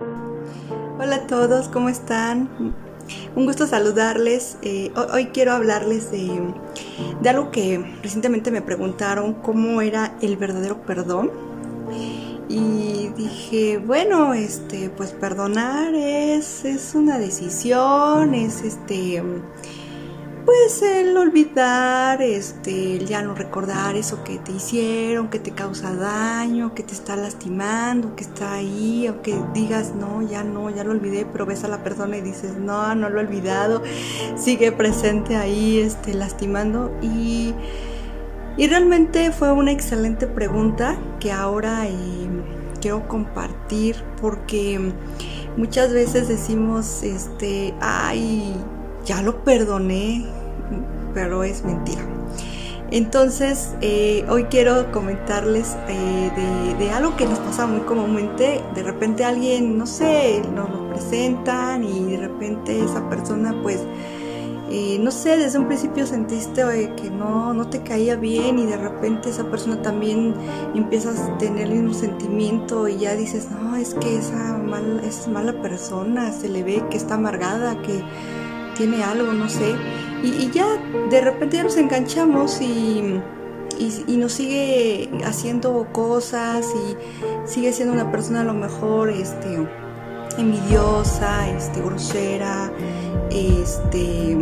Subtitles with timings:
[0.00, 2.48] Hola a todos, ¿cómo están?
[3.36, 4.56] Un gusto saludarles.
[4.62, 6.30] Eh, hoy, quiero hablarles de,
[7.20, 11.30] de, algo que recientemente me preguntaron, cómo era el verdadero perdón.
[12.48, 19.22] Y dije, bueno, este, pues perdonar es, es una decisión, es este
[20.44, 25.94] pues el olvidar, este, el ya no recordar eso que te hicieron, que te causa
[25.94, 30.92] daño, que te está lastimando, que está ahí, aunque digas, no, ya no, ya lo
[30.92, 33.82] olvidé, pero ves a la persona y dices, no, no lo he olvidado,
[34.36, 36.90] sigue presente ahí, este, lastimando.
[37.02, 37.54] Y,
[38.56, 41.92] y realmente fue una excelente pregunta que ahora eh,
[42.80, 44.92] quiero compartir porque
[45.56, 48.54] muchas veces decimos, este, ay,
[49.10, 50.24] ya lo perdoné,
[51.14, 52.00] pero es mentira.
[52.92, 58.62] Entonces, eh, hoy quiero comentarles eh, de, algo que nos pasa muy comúnmente.
[58.72, 63.80] De repente alguien, no sé, nos lo presentan y de repente esa persona, pues,
[64.70, 66.62] eh, no sé, desde un principio sentiste
[66.94, 70.34] que no, no te caía bien y de repente esa persona también
[70.76, 75.22] empiezas a tener el mismo sentimiento y ya dices, no, es que esa, mal, esa
[75.22, 78.04] es mala persona, se le ve que está amargada, que
[78.80, 79.74] tiene algo, no sé.
[80.22, 80.64] Y, ya
[81.10, 83.20] de repente ya nos enganchamos y,
[83.78, 86.96] y, nos sigue haciendo cosas y
[87.46, 89.58] sigue siendo una persona a lo mejor este,
[90.38, 92.72] envidiosa, este, grosera,
[93.30, 94.38] este,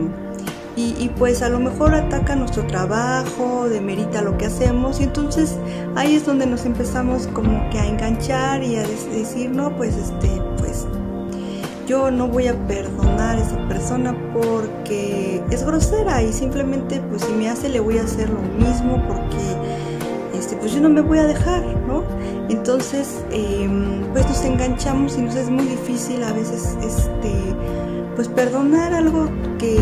[0.76, 5.56] y, pues a lo mejor ataca nuestro trabajo, demerita lo que hacemos y entonces
[5.96, 10.30] ahí es donde nos empezamos como que a enganchar y a decir, no, pues este,
[11.88, 17.32] yo no voy a perdonar a esa persona porque es grosera y simplemente pues si
[17.32, 21.18] me hace le voy a hacer lo mismo porque este, pues yo no me voy
[21.18, 22.04] a dejar, ¿no?
[22.50, 27.32] Entonces em, pues nos enganchamos y nos es muy difícil a veces este,
[28.14, 29.78] pues perdonar algo que,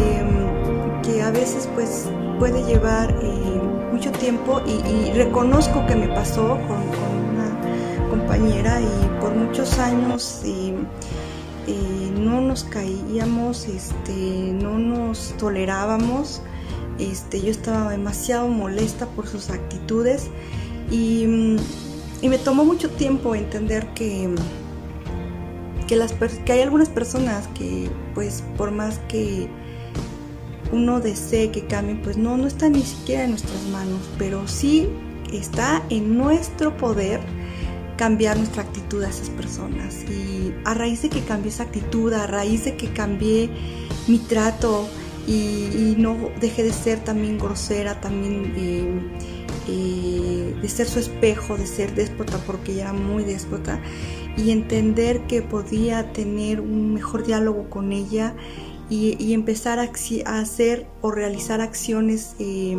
[1.02, 3.60] que a veces pues puede llevar eh,
[3.92, 10.42] mucho tiempo y, reconozco que me pasó con, con, una compañera y por muchos años
[10.44, 10.72] y
[11.72, 16.42] no nos caíamos, este, no nos tolerábamos.
[16.98, 20.28] Este, yo estaba demasiado molesta por sus actitudes
[20.90, 21.56] y, mm,
[22.28, 24.34] me tomó mucho tiempo entender que,
[25.86, 29.48] que, las, que hay algunas personas que pues por más que
[30.72, 34.88] uno desee que cambien, pues no, no está ni siquiera en nuestras manos, pero sí
[35.32, 37.20] está en nuestro poder
[37.96, 40.04] cambiar nuestra actitud a esas personas.
[40.04, 43.50] Y a raíz de que cambié esa actitud, a raíz de que cambié
[44.06, 44.88] mi trato
[45.26, 49.00] y, no dejé de ser también grosera, también eh,
[49.68, 53.80] eh, de ser su espejo, de ser déspota, porque ella era muy déspota,
[54.36, 58.34] y entender que podía tener un mejor diálogo con ella
[58.88, 59.90] y, empezar a,
[60.40, 62.76] hacer o realizar acciones eh,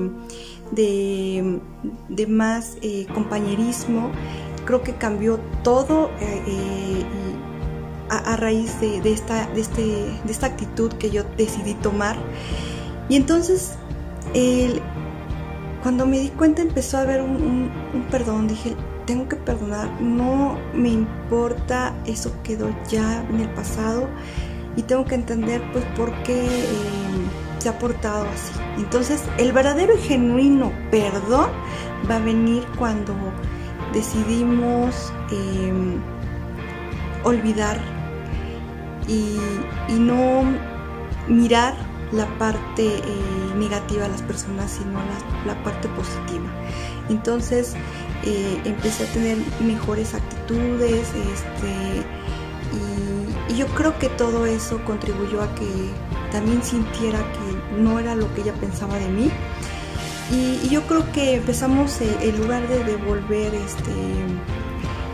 [0.72, 1.59] de,
[2.07, 2.77] de, más
[3.13, 4.11] compañerismo
[4.67, 7.03] creo que cambió todo eh,
[8.09, 12.17] a, raíz de, esta, de, este, de esta actitud que yo decidí tomar.
[13.09, 13.73] Y entonces,
[15.81, 17.72] cuando me di cuenta empezó a haber un,
[18.11, 18.75] perdón, dije,
[19.06, 24.09] tengo que perdonar, no me importa, eso quedó ya en el pasado
[24.75, 26.67] y tengo que entender pues por qué eh,
[27.59, 28.59] se ha portado así.
[28.77, 31.50] Entonces el verdadero y genuino perdón
[32.09, 33.13] va a venir cuando
[33.97, 35.99] decidimos em,
[37.23, 37.79] olvidar
[39.07, 39.37] y,
[39.89, 40.43] no
[41.27, 41.73] mirar
[42.11, 43.01] la parte eh,
[43.57, 44.99] negativa de las personas, sino
[45.45, 46.49] la, parte positiva.
[47.09, 47.73] Entonces
[48.23, 51.73] eh, empecé a tener mejores actitudes este,
[53.49, 55.89] y, y, yo creo que todo eso contribuyó a que
[56.31, 59.31] también sintiera que no era lo que ella pensaba de mí
[60.31, 63.94] y, yo creo que empezamos, eh, en lugar de devolver este,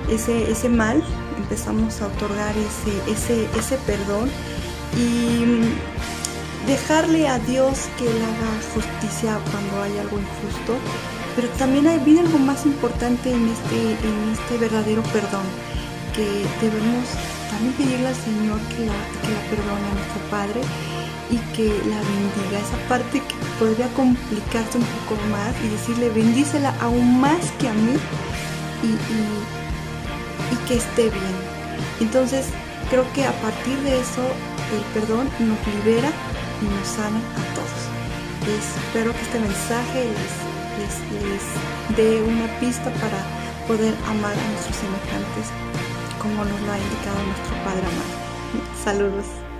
[0.09, 1.03] ese, ese mal,
[1.37, 4.29] empezamos a otorgar ese, ese, ese perdón
[4.97, 10.77] y mm, dejarle a Dios que Él haga justicia cuando hay algo injusto.
[11.35, 15.45] Pero también viene algo más importante en este, en este verdadero perdón,
[16.15, 16.25] que
[16.61, 17.09] debemos
[17.49, 20.61] también pedirle al Señor que la, que la perdone a nuestro Padre
[21.29, 22.59] y que la bendiga.
[22.59, 27.73] Esa parte que podría complicarse un poco más y decirle bendícela aún más que a
[27.73, 27.95] mí
[28.83, 31.35] y, que esté bien.
[31.99, 32.47] Entonces
[32.89, 34.21] creo que a partir de eso
[34.75, 36.09] el perdón nos libera
[36.61, 37.81] y nos sana a todos.
[38.87, 43.19] espero que este mensaje les, les dé una pista para
[43.67, 45.51] poder amar a nuestros semejantes
[46.23, 48.23] como nos lo ha indicado nuestro Padre amado.
[48.83, 49.52] Saludos.